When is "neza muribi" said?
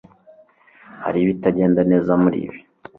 1.91-2.59